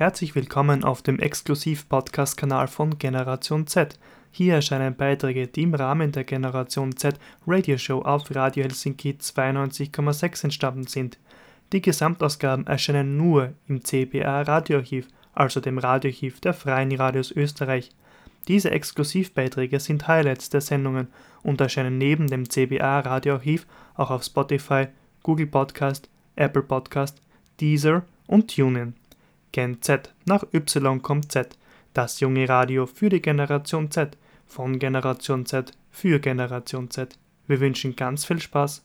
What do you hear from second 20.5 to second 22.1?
Sendungen und erscheinen